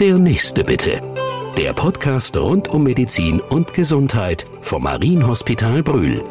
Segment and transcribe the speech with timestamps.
[0.00, 1.02] Der nächste bitte.
[1.56, 6.22] Der Podcast rund um Medizin und Gesundheit vom Marienhospital Brühl.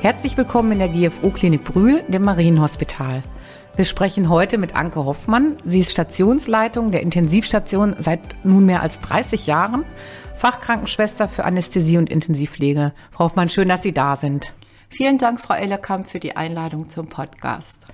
[0.00, 3.20] Herzlich willkommen in der GFO-Klinik Brühl, dem Marienhospital.
[3.76, 5.58] Wir sprechen heute mit Anke Hoffmann.
[5.62, 9.84] Sie ist Stationsleitung der Intensivstation seit nunmehr als 30 Jahren,
[10.36, 12.94] Fachkrankenschwester für Anästhesie und Intensivpflege.
[13.10, 14.54] Frau Hoffmann, schön, dass Sie da sind.
[14.90, 17.86] Vielen Dank, Frau Ellerkamp, für die Einladung zum Podcast.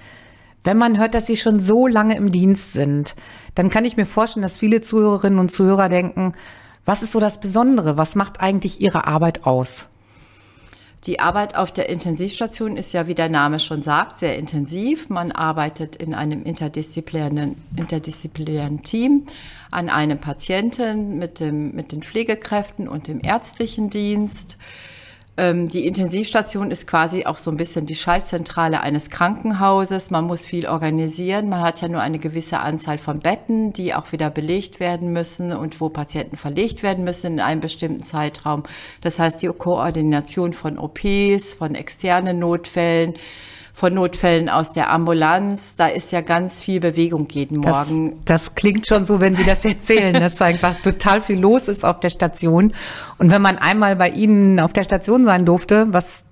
[0.63, 3.15] Wenn man hört, dass Sie schon so lange im Dienst sind,
[3.55, 6.35] dann kann ich mir vorstellen, dass viele Zuhörerinnen und Zuhörer denken,
[6.85, 7.97] was ist so das Besondere?
[7.97, 9.89] Was macht eigentlich Ihre Arbeit aus?
[11.07, 15.11] Die Arbeit auf der Intensivstation ist ja, wie der Name schon sagt, sehr intensiv.
[15.11, 19.27] Man arbeitet in einem interdisziplinären, interdisziplinären Team
[19.71, 24.57] an einem Patienten mit, dem, mit den Pflegekräften und dem ärztlichen Dienst.
[25.37, 30.11] Ähm, die Intensivstation ist quasi auch so ein bisschen die Schaltzentrale eines Krankenhauses.
[30.11, 31.49] Man muss viel organisieren.
[31.49, 35.53] Man hat ja nur eine gewisse Anzahl von Betten, die auch wieder belegt werden müssen
[35.53, 38.63] und wo Patienten verlegt werden müssen in einem bestimmten Zeitraum.
[39.01, 43.15] Das heißt, die Koordination von OPs, von externen Notfällen,
[43.75, 45.75] von Notfällen aus der Ambulanz.
[45.75, 48.17] Da ist ja ganz viel Bewegung jeden Morgen.
[48.25, 51.85] Das, das klingt schon so, wenn Sie das erzählen, dass einfach total viel los ist
[51.85, 52.73] auf der Station.
[53.19, 56.25] Und wenn man einmal bei Ihnen auf der Station sein durfte, was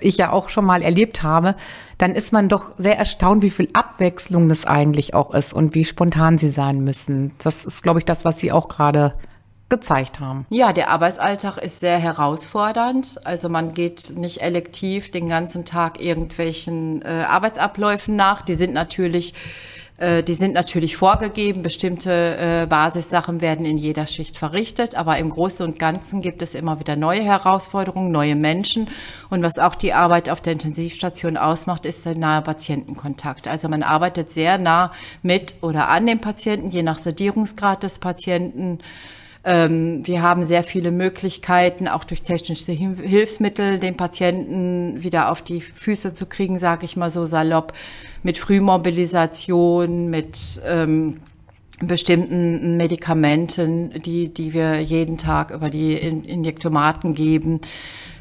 [0.00, 1.54] ich ja auch schon mal erlebt habe,
[1.98, 5.84] dann ist man doch sehr erstaunt, wie viel Abwechslung das eigentlich auch ist und wie
[5.84, 7.32] spontan sie sein müssen.
[7.38, 9.14] Das ist, glaube ich, das, was Sie auch gerade
[9.72, 10.44] gezeigt haben.
[10.50, 13.18] Ja, der Arbeitsalltag ist sehr herausfordernd.
[13.24, 18.42] Also man geht nicht elektiv den ganzen Tag irgendwelchen äh, Arbeitsabläufen nach.
[18.42, 19.32] Die sind natürlich
[19.96, 21.62] äh, die sind natürlich vorgegeben.
[21.62, 26.54] Bestimmte äh, Basissachen werden in jeder Schicht verrichtet, aber im Großen und Ganzen gibt es
[26.54, 28.88] immer wieder neue Herausforderungen, neue Menschen.
[29.30, 33.48] Und was auch die Arbeit auf der Intensivstation ausmacht, ist der nahe Patientenkontakt.
[33.48, 38.80] Also man arbeitet sehr nah mit oder an dem Patienten, je nach Sedierungsgrad des Patienten.
[39.44, 45.60] Ähm, wir haben sehr viele Möglichkeiten, auch durch technische Hilfsmittel den Patienten wieder auf die
[45.60, 47.72] Füße zu kriegen, sage ich mal so salopp,
[48.22, 51.20] mit Frühmobilisation, mit ähm,
[51.80, 57.60] bestimmten Medikamenten, die, die wir jeden Tag über die Injektomaten geben,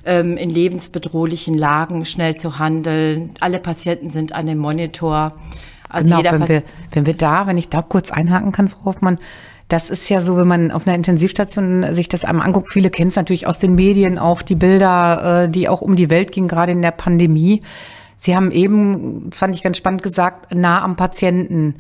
[0.06, 3.32] ähm, in lebensbedrohlichen Lagen schnell zu handeln.
[3.40, 5.34] Alle Patienten sind an dem Monitor.
[5.88, 9.20] Also genau, wenn wir, wenn wir da, wenn ich da kurz einhaken kann, Frau Hoffmann,
[9.72, 12.70] das ist ja so, wenn man auf einer Intensivstation sich das einmal anguckt.
[12.72, 16.10] Viele kennen es natürlich aus den Medien auch, die Bilder, äh, die auch um die
[16.10, 17.62] Welt gingen, gerade in der Pandemie.
[18.18, 21.76] Sie haben eben, das fand ich ganz spannend gesagt, nah am Patienten.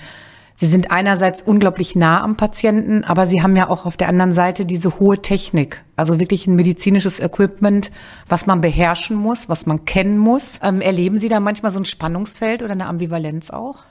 [0.53, 4.31] Sie sind einerseits unglaublich nah am Patienten, aber Sie haben ja auch auf der anderen
[4.31, 7.91] Seite diese hohe Technik, also wirklich ein medizinisches Equipment,
[8.29, 10.59] was man beherrschen muss, was man kennen muss.
[10.63, 13.83] Ähm, erleben Sie da manchmal so ein Spannungsfeld oder eine Ambivalenz auch?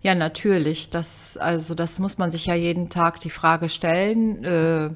[0.00, 0.90] Ja, natürlich.
[0.90, 4.44] Das, also das muss man sich ja jeden Tag die Frage stellen.
[4.44, 4.90] Äh,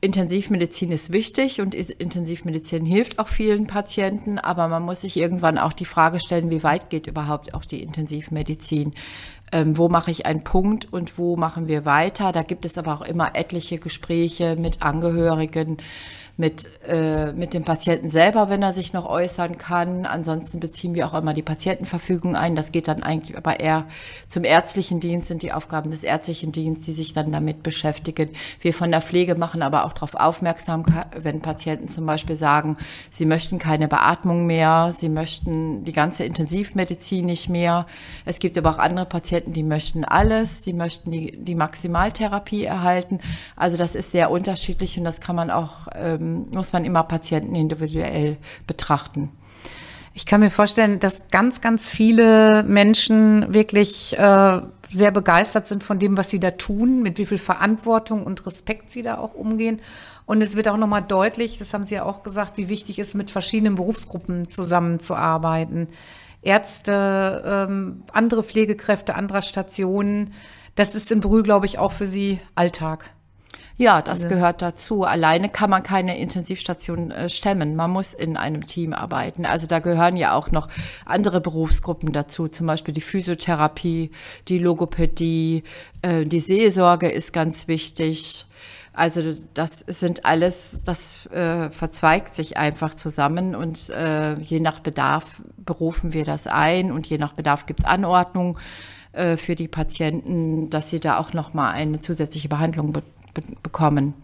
[0.00, 5.72] Intensivmedizin ist wichtig und Intensivmedizin hilft auch vielen Patienten, aber man muss sich irgendwann auch
[5.72, 8.94] die Frage stellen, wie weit geht überhaupt auch die Intensivmedizin?
[9.50, 12.32] Ähm, wo mache ich einen Punkt und wo machen wir weiter?
[12.32, 15.78] Da gibt es aber auch immer etliche Gespräche mit Angehörigen
[16.36, 20.04] mit, äh, mit dem Patienten selber, wenn er sich noch äußern kann.
[20.04, 22.56] Ansonsten beziehen wir auch immer die Patientenverfügung ein.
[22.56, 23.86] Das geht dann eigentlich aber eher
[24.28, 28.30] zum ärztlichen Dienst, sind die Aufgaben des ärztlichen Dienstes, die sich dann damit beschäftigen.
[28.60, 30.84] Wir von der Pflege machen aber auch darauf aufmerksam,
[31.16, 32.78] wenn Patienten zum Beispiel sagen,
[33.10, 37.86] sie möchten keine Beatmung mehr, sie möchten die ganze Intensivmedizin nicht mehr.
[38.24, 43.20] Es gibt aber auch andere Patienten, die möchten alles, die möchten die, die Maximaltherapie erhalten.
[43.54, 47.02] Also das ist sehr unterschiedlich und das kann man auch ähm, ähm, muss man immer
[47.04, 49.30] Patienten individuell betrachten.
[50.16, 55.98] Ich kann mir vorstellen, dass ganz, ganz viele Menschen wirklich äh, sehr begeistert sind von
[55.98, 59.80] dem, was sie da tun, mit wie viel Verantwortung und Respekt sie da auch umgehen.
[60.24, 63.08] Und es wird auch nochmal deutlich, das haben Sie ja auch gesagt, wie wichtig es
[63.08, 65.88] ist, mit verschiedenen Berufsgruppen zusammenzuarbeiten.
[66.40, 70.32] Ärzte, ähm, andere Pflegekräfte anderer Stationen.
[70.76, 73.10] Das ist in Brühl, glaube ich, auch für Sie Alltag.
[73.76, 74.34] Ja, das also.
[74.34, 75.04] gehört dazu.
[75.04, 77.74] Alleine kann man keine Intensivstation äh, stemmen.
[77.76, 79.46] Man muss in einem Team arbeiten.
[79.46, 80.68] Also da gehören ja auch noch
[81.04, 84.10] andere Berufsgruppen dazu, zum Beispiel die Physiotherapie,
[84.48, 85.64] die Logopädie,
[86.02, 88.46] äh, die Seelsorge ist ganz wichtig.
[88.92, 95.42] Also das sind alles, das äh, verzweigt sich einfach zusammen und äh, je nach Bedarf
[95.56, 98.56] berufen wir das ein und je nach Bedarf gibt's Anordnungen
[99.12, 103.02] äh, für die Patienten, dass sie da auch noch mal eine zusätzliche Behandlung be
[103.34, 104.14] bekommen.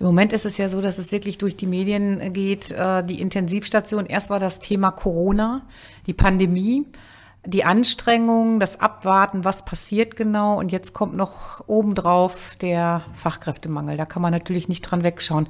[0.00, 3.20] Im Moment ist es ja so, dass es wirklich durch die Medien geht, äh, die
[3.20, 4.06] Intensivstation.
[4.06, 5.62] Erst war das Thema Corona,
[6.06, 6.84] die Pandemie,
[7.46, 10.58] die Anstrengung, das Abwarten, was passiert genau.
[10.58, 13.96] Und jetzt kommt noch obendrauf der Fachkräftemangel.
[13.96, 15.48] Da kann man natürlich nicht dran wegschauen.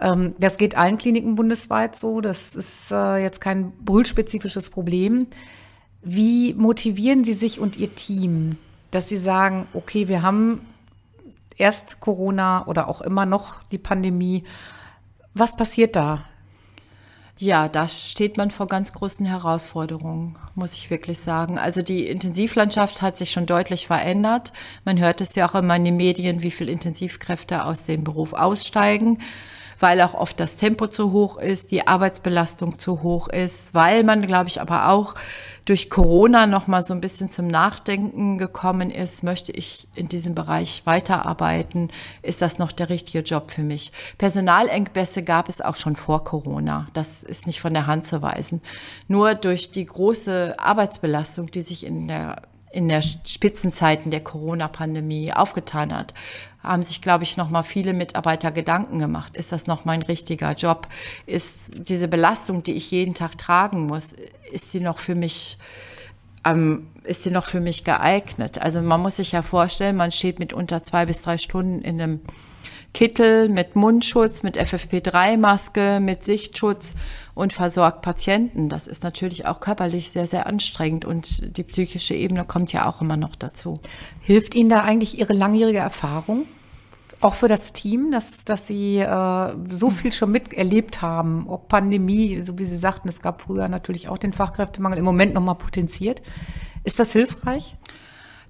[0.00, 2.20] Ähm, das geht allen Kliniken bundesweit so.
[2.20, 5.26] Das ist äh, jetzt kein brüllspezifisches Problem.
[6.02, 8.56] Wie motivieren Sie sich und Ihr Team,
[8.90, 10.60] dass Sie sagen, okay, wir haben
[11.58, 14.44] erst Corona oder auch immer noch die Pandemie.
[15.34, 16.24] Was passiert da?
[17.40, 21.56] Ja, da steht man vor ganz großen Herausforderungen, muss ich wirklich sagen.
[21.56, 24.52] Also die Intensivlandschaft hat sich schon deutlich verändert.
[24.84, 28.32] Man hört es ja auch immer in den Medien, wie viele Intensivkräfte aus dem Beruf
[28.32, 29.18] aussteigen
[29.80, 34.22] weil auch oft das Tempo zu hoch ist, die Arbeitsbelastung zu hoch ist, weil man,
[34.22, 35.14] glaube ich, aber auch
[35.64, 40.34] durch Corona noch mal so ein bisschen zum Nachdenken gekommen ist, möchte ich in diesem
[40.34, 41.90] Bereich weiterarbeiten?
[42.22, 43.92] Ist das noch der richtige Job für mich?
[44.16, 46.86] Personalengpässe gab es auch schon vor Corona.
[46.94, 48.62] Das ist nicht von der Hand zu weisen.
[49.08, 55.94] Nur durch die große Arbeitsbelastung, die sich in der in der Spitzenzeiten der Corona-Pandemie aufgetan
[55.94, 56.14] hat,
[56.62, 59.36] haben sich, glaube ich, noch mal viele Mitarbeiter Gedanken gemacht.
[59.36, 60.88] Ist das noch mein richtiger Job?
[61.26, 64.14] Ist diese Belastung, die ich jeden Tag tragen muss,
[64.52, 65.58] ist sie noch für mich
[66.44, 68.60] ähm, ist sie noch für mich geeignet?
[68.60, 72.00] Also man muss sich ja vorstellen, man steht mit unter zwei bis drei Stunden in
[72.00, 72.20] einem
[72.94, 76.94] Kittel mit Mundschutz, mit FFP3-Maske, mit Sichtschutz
[77.34, 78.68] und versorgt Patienten.
[78.68, 83.00] Das ist natürlich auch körperlich sehr, sehr anstrengend und die psychische Ebene kommt ja auch
[83.00, 83.78] immer noch dazu.
[84.20, 86.46] Hilft Ihnen da eigentlich Ihre langjährige Erfahrung?
[87.20, 92.40] Auch für das Team, dass, dass Sie äh, so viel schon miterlebt haben, ob Pandemie,
[92.40, 96.22] so wie Sie sagten, es gab früher natürlich auch den Fachkräftemangel, im Moment nochmal potenziert.
[96.84, 97.76] Ist das hilfreich?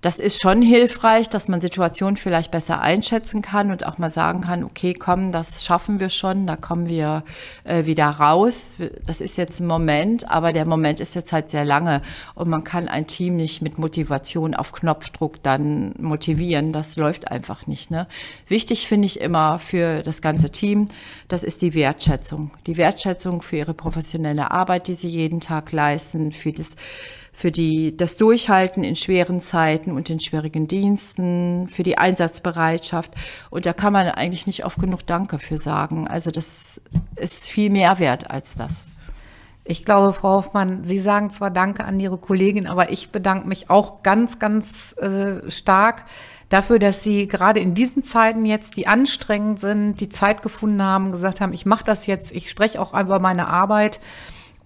[0.00, 4.42] Das ist schon hilfreich, dass man Situationen vielleicht besser einschätzen kann und auch mal sagen
[4.42, 7.24] kann, okay, komm, das schaffen wir schon, da kommen wir
[7.64, 8.76] äh, wieder raus.
[9.04, 12.00] Das ist jetzt ein Moment, aber der Moment ist jetzt halt sehr lange
[12.34, 16.72] und man kann ein Team nicht mit Motivation auf Knopfdruck dann motivieren.
[16.72, 17.90] Das läuft einfach nicht.
[17.90, 18.06] Ne?
[18.46, 20.88] Wichtig finde ich immer für das ganze Team,
[21.26, 22.52] das ist die Wertschätzung.
[22.66, 26.76] Die Wertschätzung für ihre professionelle Arbeit, die sie jeden Tag leisten, für das
[27.38, 33.14] für die, das Durchhalten in schweren Zeiten und in schwierigen Diensten, für die Einsatzbereitschaft.
[33.48, 36.08] Und da kann man eigentlich nicht oft genug Danke für sagen.
[36.08, 36.80] Also das
[37.14, 38.88] ist viel mehr wert als das.
[39.62, 43.70] Ich glaube, Frau Hoffmann, Sie sagen zwar Danke an Ihre Kollegin, aber ich bedanke mich
[43.70, 46.06] auch ganz, ganz äh, stark
[46.48, 51.12] dafür, dass Sie gerade in diesen Zeiten jetzt, die anstrengend sind, die Zeit gefunden haben,
[51.12, 54.00] gesagt haben, ich mache das jetzt, ich spreche auch über meine Arbeit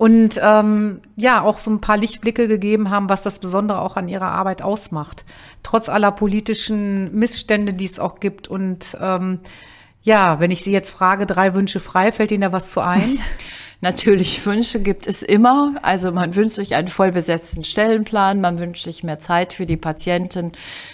[0.02, 4.08] und ähm, ja, auch so ein paar Lichtblicke gegeben haben, was das Besondere auch an
[4.08, 5.24] ihrer Arbeit ausmacht.
[5.62, 8.48] Trotz aller politischen Missstände, die es auch gibt.
[8.48, 9.38] Und ähm,
[10.02, 13.20] ja, wenn ich Sie jetzt frage, drei Wünsche frei, fällt Ihnen da was zu ein?
[13.84, 15.74] Natürlich, Wünsche gibt es immer.
[15.82, 20.52] Also man wünscht sich einen vollbesetzten Stellenplan, man wünscht sich mehr Zeit für die Patienten,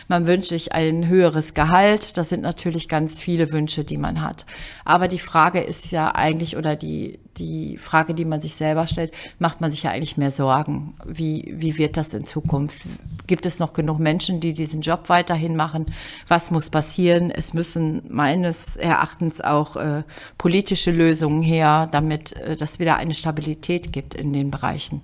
[0.08, 2.16] man wünscht sich ein höheres Gehalt.
[2.16, 4.46] Das sind natürlich ganz viele Wünsche, die man hat.
[4.86, 9.12] Aber die Frage ist ja eigentlich, oder die, die Frage, die man sich selber stellt,
[9.38, 10.94] macht man sich ja eigentlich mehr Sorgen.
[11.06, 12.78] Wie, wie wird das in Zukunft?
[13.26, 15.86] Gibt es noch genug Menschen, die diesen Job weiterhin machen?
[16.26, 17.30] Was muss passieren?
[17.30, 20.02] Es müssen meines Erachtens auch äh,
[20.36, 25.02] politische Lösungen her, damit äh, das wieder eine Stabilität gibt in den Bereichen.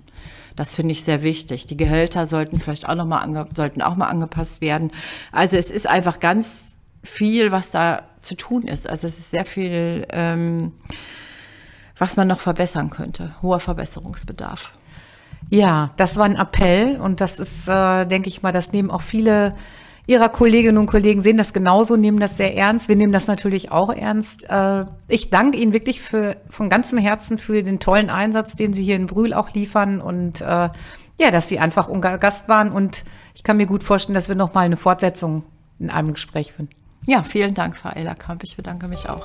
[0.57, 1.67] Das finde ich sehr wichtig.
[1.67, 4.93] Die Gehälter sollten vielleicht auch noch mal ange sollten auch mal angepasst werden.
[5.33, 6.67] Also es ist einfach ganz
[7.03, 8.89] viel, was da zu tun ist.
[8.89, 10.73] Also es ist sehr viel, ähm,
[11.99, 13.35] was man noch verbessern könnte.
[13.43, 14.73] Hoher Verbesserungsbedarf.
[15.51, 19.03] Ja, das war ein Appell und das ist, äh, denke ich mal, das nehmen auch
[19.03, 19.55] viele
[20.07, 22.89] Ihrer Kolleginnen und Kollegen sehen das genauso, nehmen das sehr ernst.
[22.89, 24.45] Wir nehmen das natürlich auch ernst.
[24.51, 28.85] Äh, ich danke Ihnen wirklich für, von ganzem Herzen für den tollen Einsatz, den Sie
[28.85, 30.69] hier in Brühl auch liefern und äh,
[31.19, 32.71] ja, dass Sie einfach unser Gast waren.
[32.71, 35.45] Und ich kann mir gut vorstellen, dass wir noch mal eine Fortsetzung
[35.79, 36.75] in einem Gespräch finden.
[37.07, 38.43] Ja, vielen Dank, Frau Ellerkamp.
[38.43, 39.25] Ich bedanke mich auch.